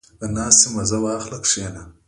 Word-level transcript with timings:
•د 0.19 0.21
ناستې 0.35 0.67
مزه 0.75 0.97
واخله، 1.03 1.37
کښېنه. 1.43 1.83